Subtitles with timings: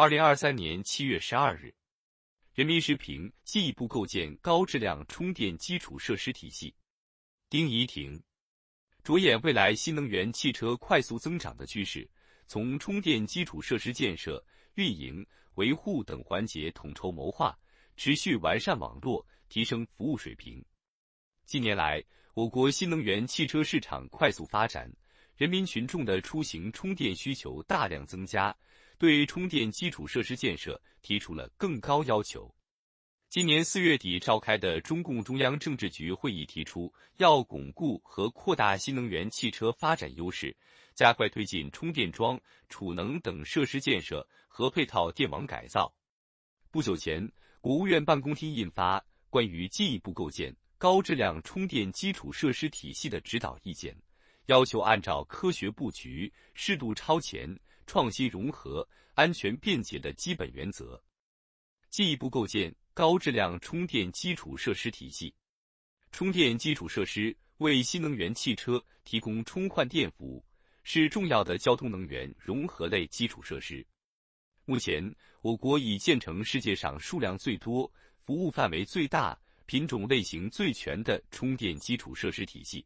[0.00, 1.74] 二零二三年七月十二日，
[2.54, 6.72] 人民时评进一步构建高质量充电基础设施体系。
[7.50, 8.22] 丁怡婷，
[9.02, 12.08] 着眼未来新能源汽车快速增长的趋势，
[12.46, 14.40] 从充电基础设施建设、
[14.74, 15.26] 运营、
[15.56, 17.58] 维护等环节统筹谋划，
[17.96, 20.64] 持续完善网络，提升服务水平。
[21.44, 22.00] 近年来，
[22.34, 24.88] 我国新能源汽车市场快速发展。
[25.36, 28.56] 人民群众的出行充电需求大量增加，
[28.98, 32.52] 对充电基础设施建设提出了更高要求。
[33.30, 40.56] 今年四月底召开的中共中央政治局会议提出，要巩固和扩大新能源汽车发展优势，
[40.94, 45.94] 加快推进充电桩、储能等设施建设和配套电网改造。
[46.70, 48.98] 不久前，国务院办公厅印发
[49.30, 53.94] 《关于进一步构建高质量充电基础设施体系的指导意见》。
[54.46, 57.54] 要求按照科学布局、适度超前、
[57.88, 61.02] 创新融合、安全便捷的基本原则，
[61.88, 65.34] 进一步构建高质量充电基础设施体系。
[66.12, 70.44] 充电基础设施为新能源汽车提供充换电服务，
[70.82, 73.84] 是重要的交通能源融合类基础设施。
[74.66, 75.02] 目前，
[75.40, 77.90] 我国已建成世界上数量最多、
[78.22, 82.84] 服务范围最大、品种类型最全的充电基础设施体系。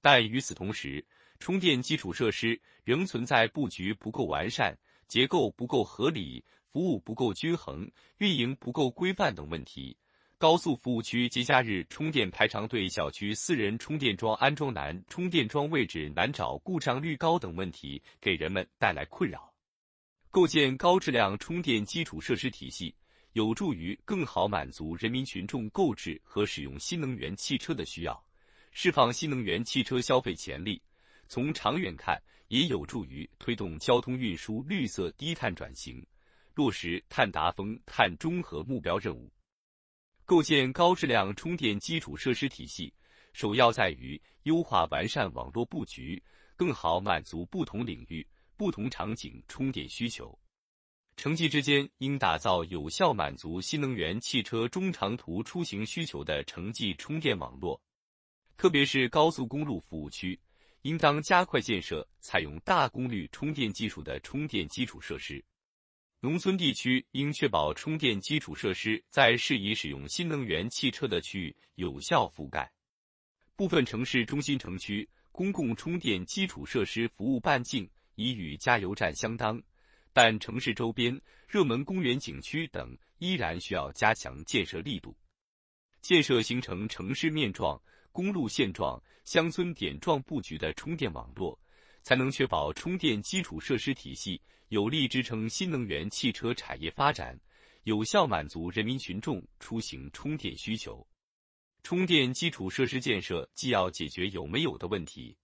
[0.00, 1.04] 但与此同时，
[1.38, 4.76] 充电基础设施仍存在布局不够完善、
[5.08, 9.96] 结构不够合理、服务不够均衡、运营不够规范等问题。
[10.38, 19.50] 高速服务区节假日充电排长队、小区私人充电桩安装难、充电桩位置难找、故障率高等问题给人们带来困扰。
[20.30, 22.94] 构建高质量充电基础设施体系，
[23.32, 28.22] 有助于更好满足人民群众购置和使用新能源汽车的需要。
[28.72, 30.82] 释放新能源汽车消费潜力，
[31.28, 36.04] 从长远看，也有助于推动交通运输绿色低碳转型，
[36.54, 39.32] 落实碳达峰、碳中和目标任务。
[40.24, 42.92] 构建高质量充电基础设施体系，
[43.32, 46.22] 首要在于优化完善网络布局，
[46.56, 48.26] 更好满足不同领域、
[48.56, 50.36] 不同场景充电需求。
[51.16, 57.80] 城际之间应打造有效满足新能源汽车中长途出行需求的城际充电网络。
[58.58, 60.38] 特别是高速公路服务区，
[60.86, 65.42] 应当加快建设采用大功率充电技术的充电基础设施；
[66.20, 72.70] 农村地区应确保充电基础设施在适宜使用新能源汽车的区域有效覆盖。
[73.56, 79.60] 部分城市中心城区公共充电基础设施服务半径已与加油站相当，
[80.12, 85.12] 但城市周边热门公园景区等依然需要加强建设力度，
[86.00, 87.82] 建设形成城市面状。
[88.16, 91.60] 公路现状、乡村点状布局的充电网络，
[92.02, 97.38] 才能确保充电基础设施体系有力支撑新能源汽车产业发展，
[97.82, 101.06] 有效满足人民群众出行充电需求。
[101.82, 105.36] 充电基础设施建设既要解决有没有的问题，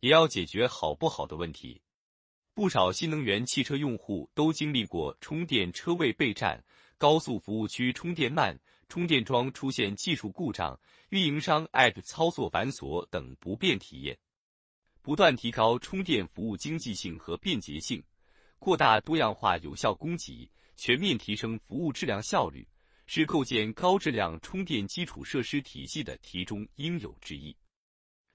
[0.00, 1.80] 也要解决好不好的问题。
[2.54, 6.60] 不少新能源汽车用户都经历过充电车位备占、
[6.98, 8.58] 高速服务区充电慢。
[8.88, 10.78] 充电桩出现技术故障、
[11.10, 14.18] 运营商 App 操作繁琐等不便体验，
[15.02, 18.02] 不断提高充电服务经济性和便捷性，
[18.58, 22.66] 扩大多样化有效供给，全面提升服务质量效率，
[23.06, 27.56] 是构建高质量充电基础设施体系的题中应有之义。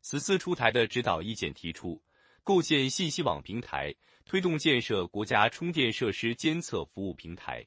[0.01, 2.01] 此次出台的指导意见提出，
[2.43, 3.93] 构建信息网平台，
[4.25, 7.66] 推动建设国家充电设施监测服务平台。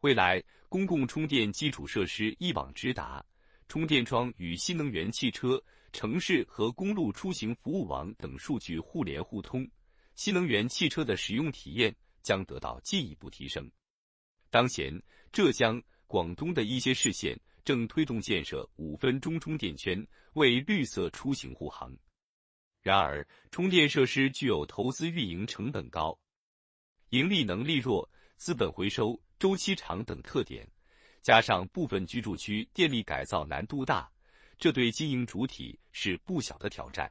[0.00, 3.24] 未来，公共充电基础设施一网直达，
[3.66, 5.62] 充电桩与新能源汽车、
[5.92, 9.68] 城市和公路出行服务网等数据互联互通，
[10.14, 13.68] 新能源汽车的使用体验将得到进一步提升。
[14.50, 15.02] 当前，
[15.32, 21.92] 浙江、广东的一些市县正推动建设五分钟充电圈，为绿色出行护航。
[22.82, 26.16] 然而，充电设施具有投资运营成本高、
[27.08, 29.18] 盈利能力弱、资本回收。
[29.38, 30.66] 周期长等特点，
[31.20, 34.10] 加上部分居住区电力改造难度大，
[34.58, 37.10] 这对经营主体是不小的挑战。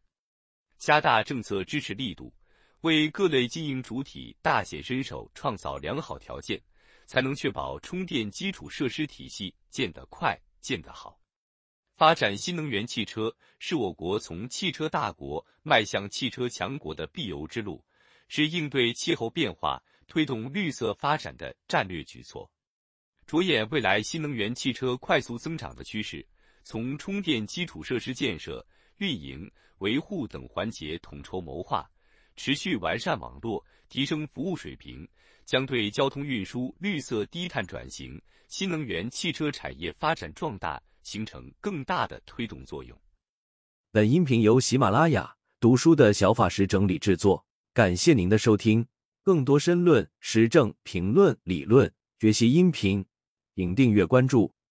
[0.77, 2.33] 加大政策支持力度，
[2.81, 6.59] 为各类经营主体大显身手创造良好条件，
[7.05, 11.19] 才能确保充电基础设施体系建得快、建得好。
[11.95, 17.85] 发展新能源汽车是我国从汽车大国迈向汽车强国的必由之路，
[18.27, 19.81] 是应对气候变化。
[20.07, 22.49] 推动绿色发展的战略举措，
[23.25, 26.25] 着眼未来新能源汽车快速增长的趋势，
[26.63, 28.65] 从充电基础设施建设、
[28.97, 31.89] 运营、维护等环节统筹谋划，
[32.35, 35.07] 持续完善网络，提升服务水平，
[35.45, 42.97] 将对交通运输绿色低碳转型、新能源汽车产业发展壮大形成更大的推动作用。
[43.91, 48.85] 本音频由喜马拉雅读书的小法师整理制作，感谢您的收听。
[49.25, 53.03] 更多深论、时政评论、理论学习音频，
[53.55, 54.54] 请订阅关注。